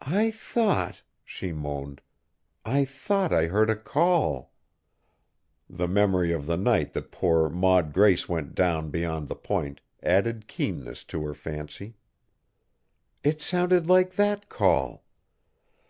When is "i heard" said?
3.34-3.68